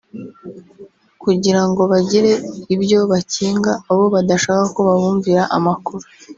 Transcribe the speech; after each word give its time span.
kugira 1.23 1.61
ngo 1.69 1.81
bagire 1.91 2.31
ibyo 2.75 2.99
bakinga 3.11 3.71
abo 3.91 4.03
badashaka 4.13 4.63
ko 4.75 4.79
babumvira 4.87 5.41
amakuru 5.57 6.05